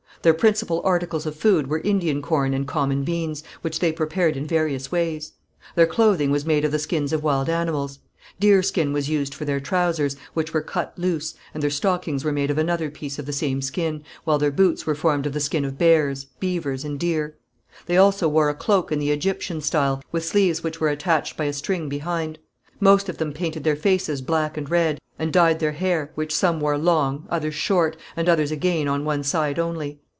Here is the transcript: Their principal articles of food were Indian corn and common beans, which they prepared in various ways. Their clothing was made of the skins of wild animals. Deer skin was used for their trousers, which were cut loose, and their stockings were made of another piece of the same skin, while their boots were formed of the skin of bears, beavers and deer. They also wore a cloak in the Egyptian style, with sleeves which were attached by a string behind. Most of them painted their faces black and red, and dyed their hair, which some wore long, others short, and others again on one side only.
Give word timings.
Their 0.23 0.35
principal 0.35 0.81
articles 0.83 1.25
of 1.25 1.35
food 1.35 1.65
were 1.65 1.79
Indian 1.79 2.21
corn 2.21 2.53
and 2.53 2.67
common 2.67 3.03
beans, 3.03 3.43
which 3.61 3.79
they 3.79 3.91
prepared 3.91 4.37
in 4.37 4.45
various 4.45 4.91
ways. 4.91 5.33
Their 5.73 5.87
clothing 5.87 6.29
was 6.29 6.45
made 6.45 6.63
of 6.63 6.71
the 6.71 6.77
skins 6.77 7.11
of 7.11 7.23
wild 7.23 7.49
animals. 7.49 7.97
Deer 8.39 8.61
skin 8.61 8.93
was 8.93 9.09
used 9.09 9.33
for 9.33 9.45
their 9.45 9.59
trousers, 9.59 10.15
which 10.35 10.53
were 10.53 10.61
cut 10.61 10.93
loose, 10.95 11.33
and 11.55 11.63
their 11.63 11.71
stockings 11.71 12.23
were 12.23 12.31
made 12.31 12.51
of 12.51 12.59
another 12.59 12.91
piece 12.91 13.17
of 13.17 13.25
the 13.25 13.33
same 13.33 13.63
skin, 13.63 14.03
while 14.23 14.37
their 14.37 14.51
boots 14.51 14.85
were 14.85 14.93
formed 14.93 15.25
of 15.25 15.33
the 15.33 15.39
skin 15.39 15.65
of 15.65 15.79
bears, 15.79 16.25
beavers 16.39 16.85
and 16.85 16.99
deer. 16.99 17.35
They 17.87 17.97
also 17.97 18.27
wore 18.27 18.47
a 18.49 18.53
cloak 18.53 18.91
in 18.91 18.99
the 18.99 19.09
Egyptian 19.09 19.59
style, 19.59 20.03
with 20.11 20.23
sleeves 20.23 20.61
which 20.63 20.79
were 20.79 20.89
attached 20.89 21.35
by 21.35 21.45
a 21.45 21.53
string 21.53 21.89
behind. 21.89 22.37
Most 22.79 23.09
of 23.09 23.17
them 23.17 23.33
painted 23.33 23.63
their 23.63 23.75
faces 23.75 24.21
black 24.21 24.55
and 24.55 24.69
red, 24.69 24.99
and 25.17 25.33
dyed 25.33 25.57
their 25.59 25.71
hair, 25.71 26.11
which 26.13 26.33
some 26.35 26.59
wore 26.59 26.77
long, 26.77 27.25
others 27.31 27.55
short, 27.55 27.97
and 28.15 28.29
others 28.29 28.51
again 28.51 28.87
on 28.87 29.03
one 29.03 29.23
side 29.23 29.57
only. 29.57 29.99